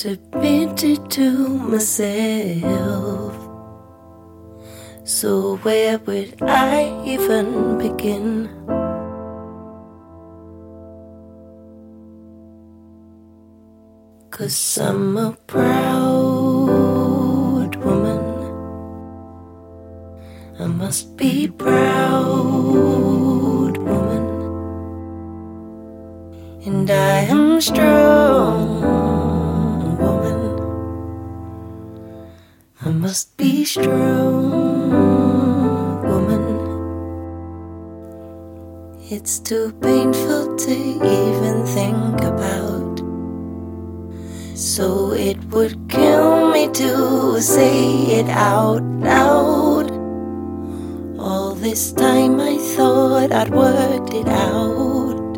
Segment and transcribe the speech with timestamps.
[0.00, 3.34] can't admit it to myself.
[5.04, 8.48] So, where would I even begin?
[14.30, 16.46] Cause I'm a proud
[17.76, 18.20] woman.
[20.58, 22.16] I must be proud
[23.76, 24.26] woman.
[26.64, 28.79] And I am strong
[33.10, 34.52] must be strong
[36.10, 36.44] woman.
[39.10, 43.02] It's too painful to even think about.
[44.54, 49.90] So it would kill me to say it out loud.
[51.18, 55.34] All this time I thought I'd worked it out.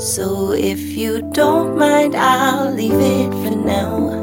[0.00, 4.21] So if you don't mind, I'll leave it for now.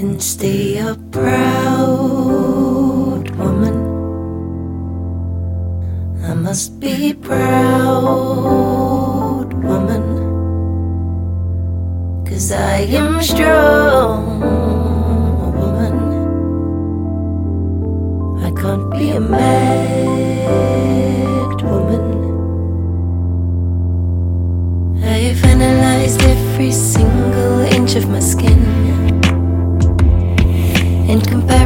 [0.00, 2.00] And stay a proud
[3.36, 3.76] woman.
[6.24, 7.92] I must be proud
[9.62, 10.04] woman.
[12.24, 14.40] Cause I am strong,
[15.60, 15.96] woman.
[18.42, 20.48] I can't be a mad
[21.62, 22.04] woman.
[25.04, 28.39] I've analyzed every single inch of my skin.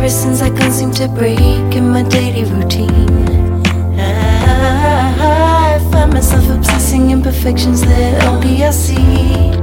[0.04, 3.08] And comparisons I can't seem to break in my daily routine.
[3.98, 9.54] I find myself obsessing imperfections that only I see.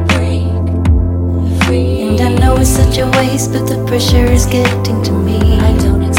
[1.70, 5.60] And I know it's such a waste, but the pressure is getting to me.
[5.60, 6.11] I don't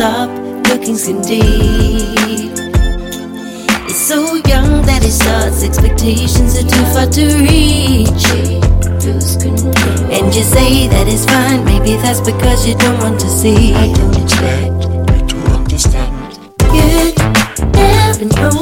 [0.00, 0.30] stop
[0.68, 2.56] looking skin deep?
[3.84, 8.24] It's so young that it starts, expectations are too far to reach.
[10.16, 13.74] And you say that it's fine, maybe that's because you don't want to see.
[13.74, 16.38] I don't expect you to understand.
[16.72, 17.12] You
[17.76, 18.59] never know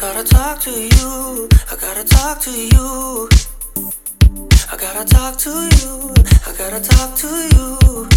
[0.00, 1.48] gotta talk to you.
[1.70, 3.28] I gotta talk to you.
[4.70, 6.14] I gotta talk to you.
[6.46, 8.08] I gotta talk to you.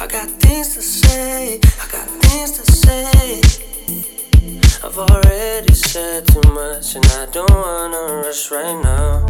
[0.00, 1.56] I got things to say.
[1.56, 3.40] I got things to say.
[4.82, 9.26] I've already said too much, and I don't wanna rush right now.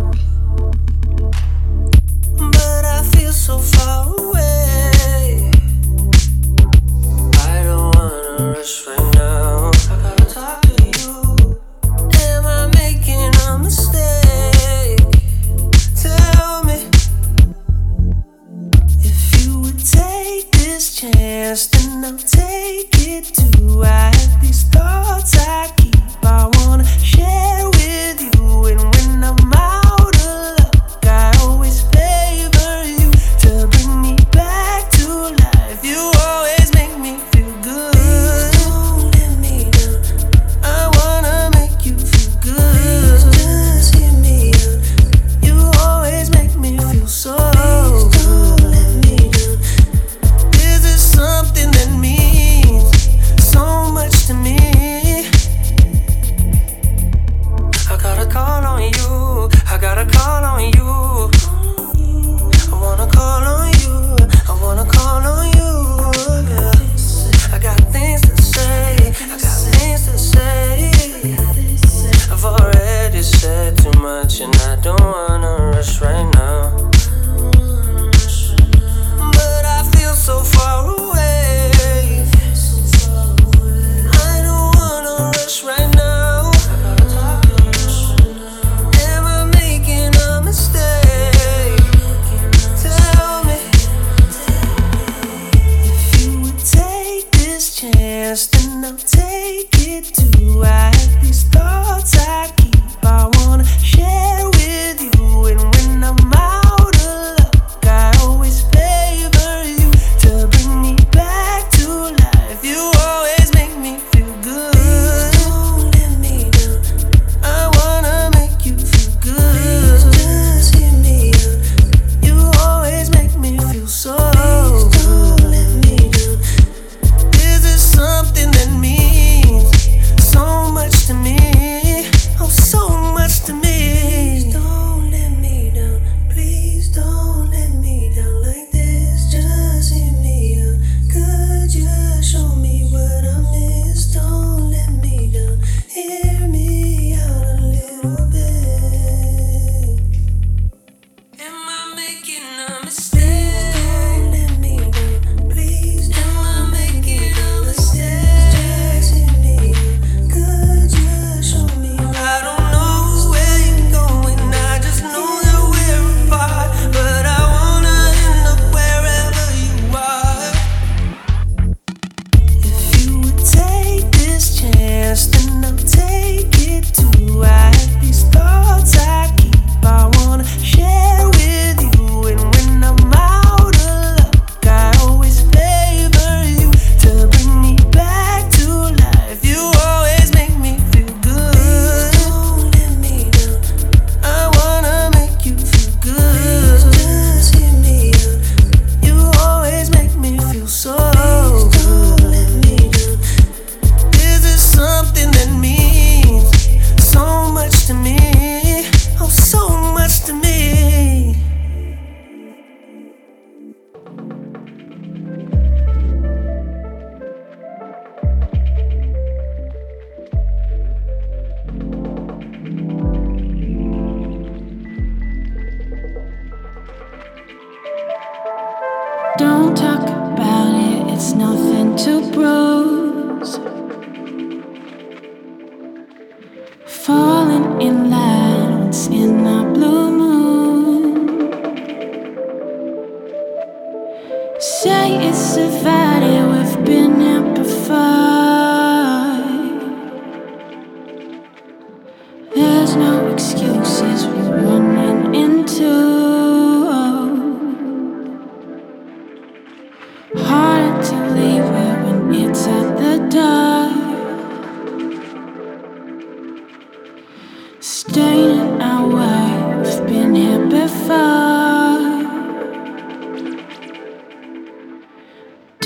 [2.37, 5.50] But I feel so far away.
[7.35, 9.17] I don't wanna rush right now.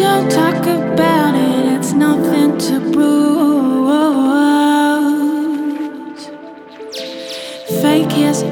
[0.03, 3.93] Don't talk about it, it's nothing to bruise.
[7.81, 8.43] Fake is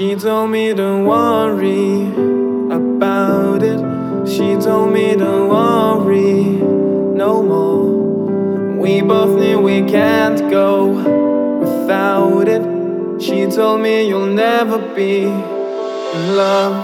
[0.00, 2.06] She told me don't worry
[2.74, 3.80] about it.
[4.26, 6.42] She told me don't worry
[7.22, 8.78] no more.
[8.78, 10.86] We both knew we can't go
[11.60, 12.62] without it.
[13.20, 16.74] She told me you'll never be in love.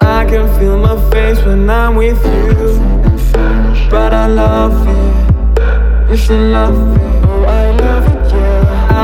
[0.00, 2.78] I can feel my face when I'm with you,
[3.90, 6.10] but I love it.
[6.10, 7.17] You should love it.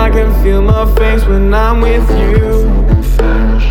[0.04, 2.66] I can feel my face when I'm with you.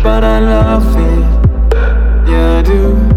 [0.02, 3.13] But I love it, yeah, I do.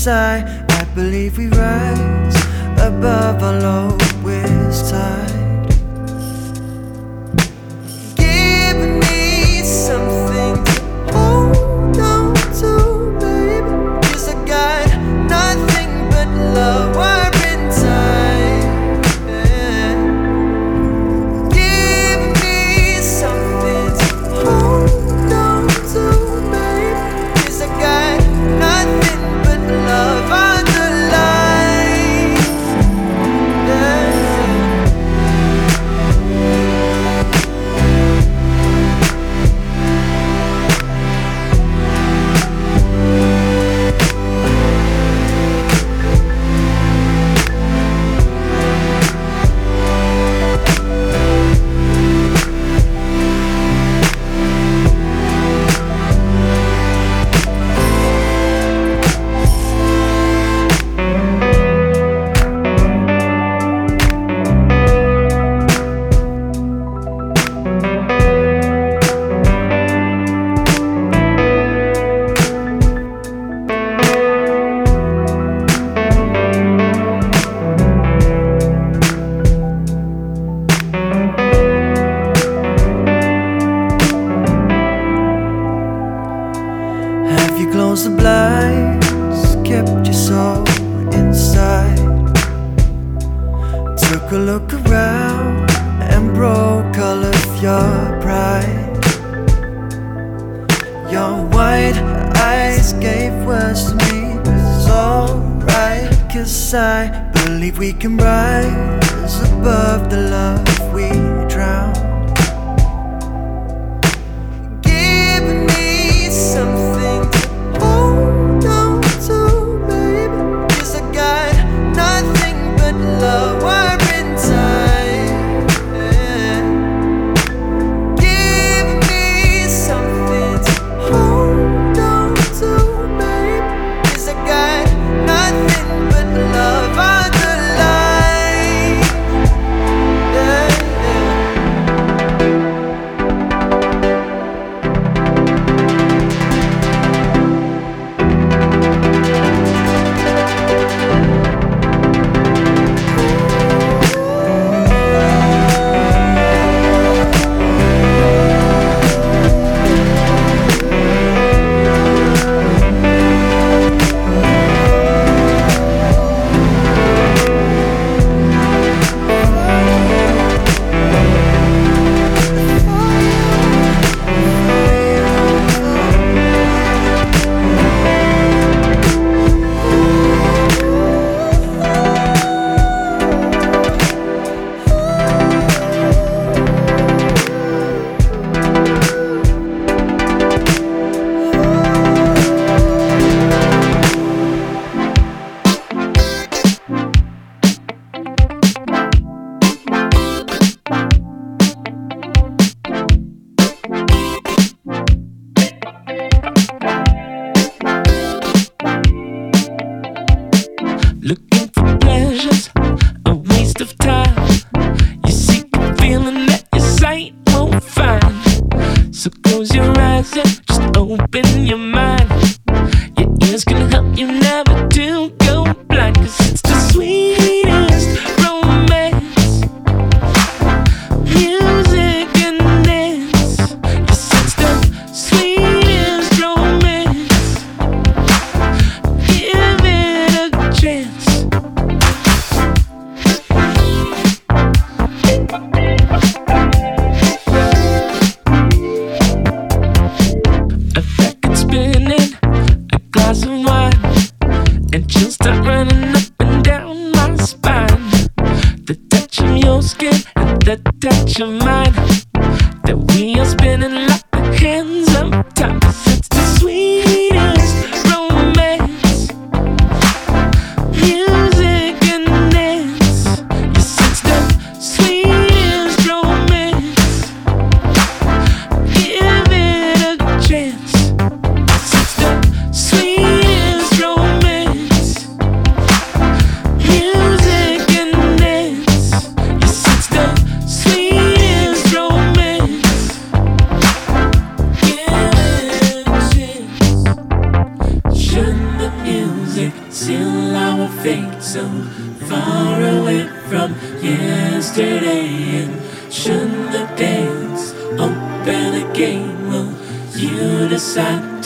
[0.00, 0.40] sigh.
[0.70, 2.36] I believe we rise
[2.78, 5.29] above our lowest tide.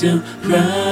[0.05, 0.84] To run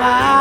[0.00, 0.39] The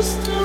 [0.00, 0.37] close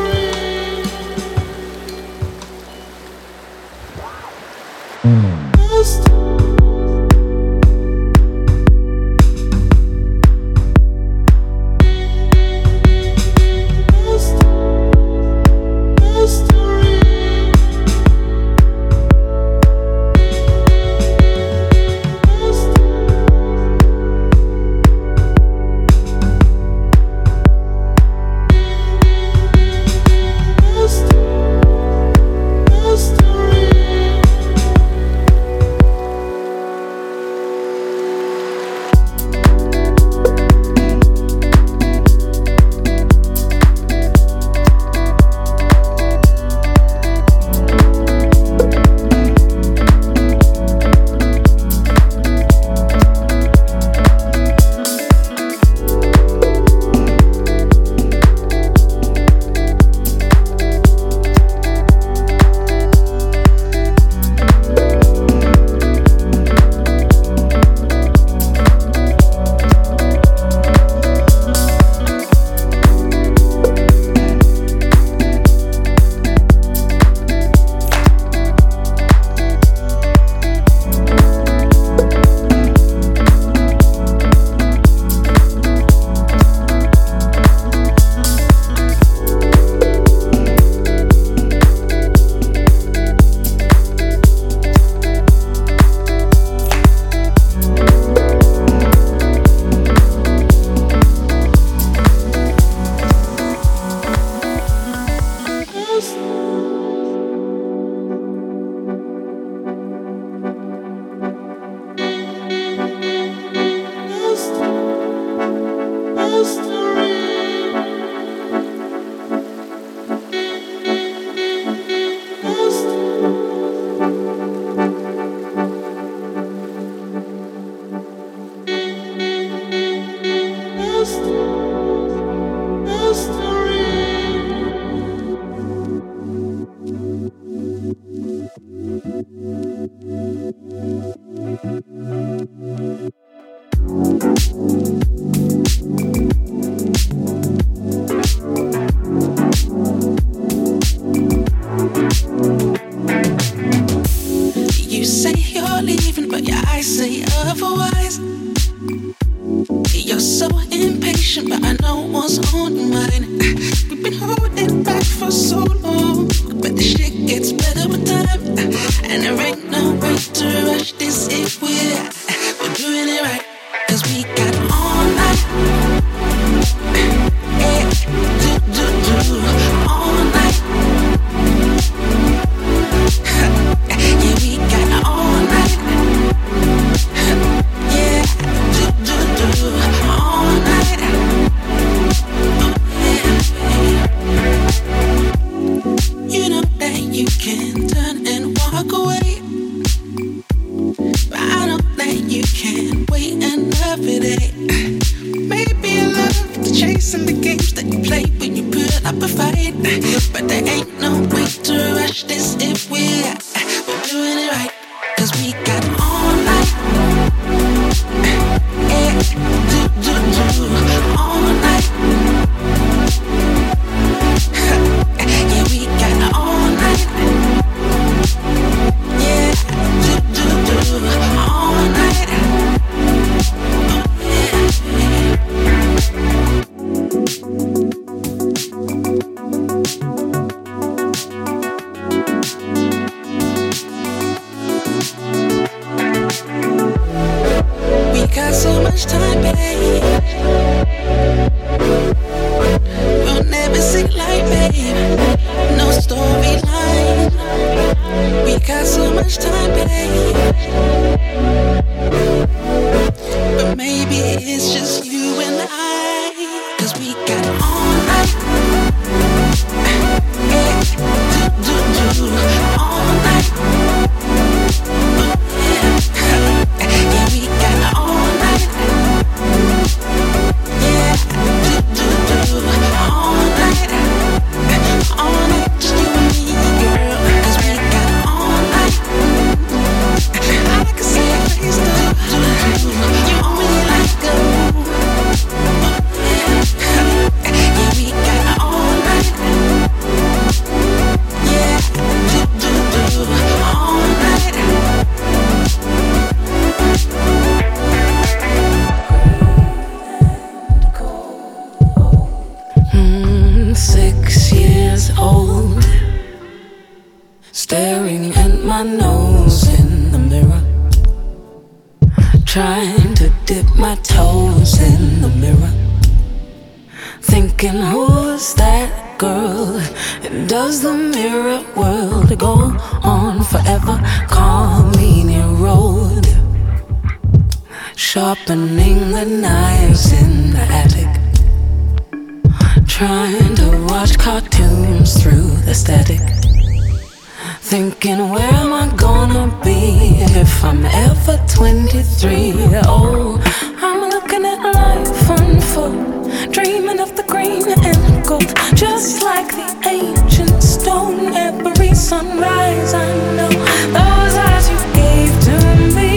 [348.03, 352.53] thinking, where am I gonna be if I'm ever 23?
[352.85, 353.39] Oh,
[353.77, 360.61] I'm looking at life unfold, dreaming of the green and gold, just like the ancient
[360.61, 361.33] stone.
[361.33, 363.49] Every sunrise, I know
[363.97, 365.55] those eyes you gave to
[365.95, 366.11] me,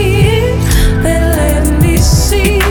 [1.03, 2.66] they let me see.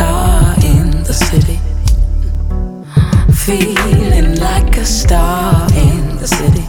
[0.00, 1.58] guitar in the city.
[3.46, 6.66] Feeling like a star in the city.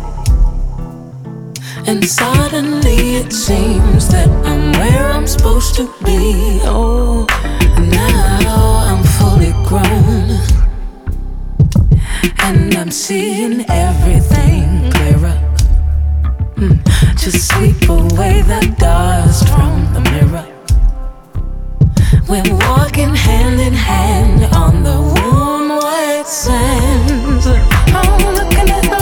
[1.90, 6.60] And suddenly it seems that I'm where I'm supposed to be.
[6.64, 7.26] Oh,
[7.78, 8.60] now
[8.90, 10.30] I'm fully grown.
[12.40, 15.38] And I'm seeing everything clearer.
[16.58, 16.76] Hmm,
[17.16, 20.51] just sweep away the dust from the mirror.
[22.32, 27.46] We're walking hand in hand on the warm wet sands.
[27.46, 29.01] I'm looking at the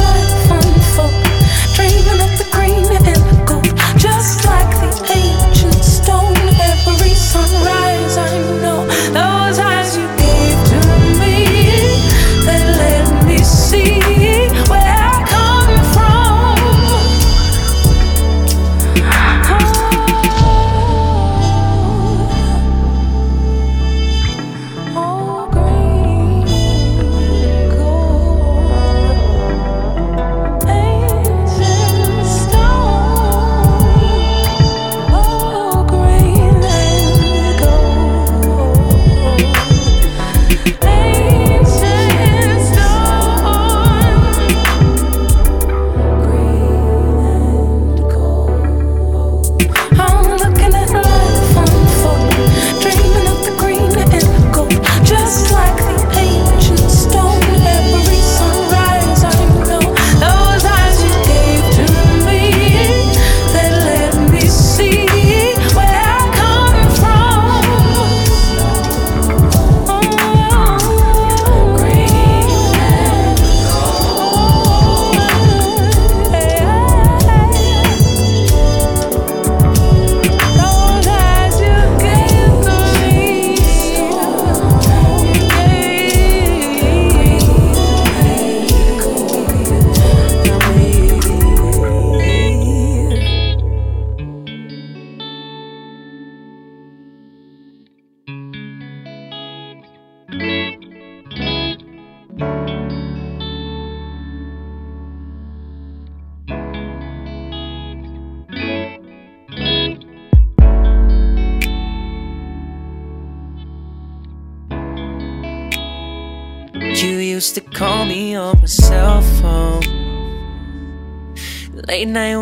[122.00, 122.39] right now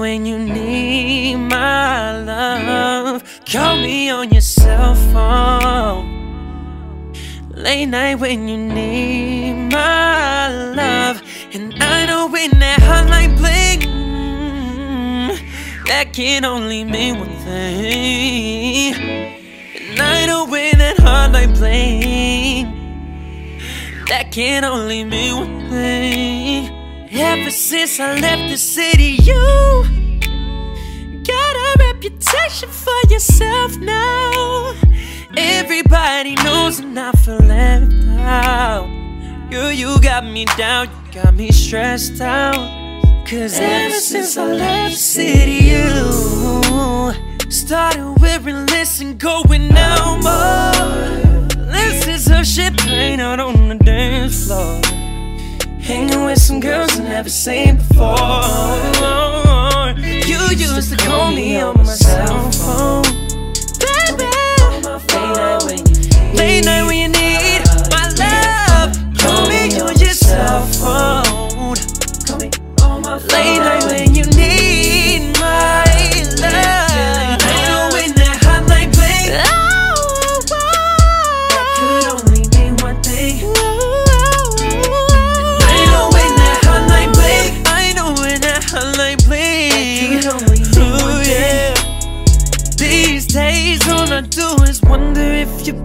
[48.44, 51.66] wearing less and going out more.
[51.72, 54.82] This is a champagne out on the dance floor.
[55.80, 58.16] Hanging with some girls I never seen before.
[60.28, 62.27] You used to call me on my side.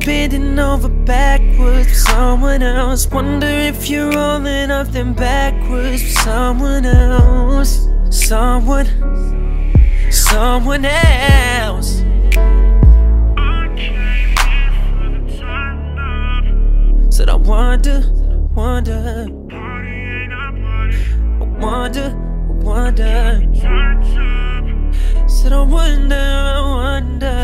[0.04, 3.06] bending over backwards for someone else.
[3.08, 7.88] Wonder if you're rolling up them Backwoods for someone else.
[8.10, 8.86] Someone,
[10.10, 12.02] someone else.
[17.14, 18.02] Said I wonder,
[18.54, 19.26] wonder.
[19.50, 22.14] I wonder,
[22.64, 23.42] wonder.
[25.28, 27.41] Said I wonder, I wonder.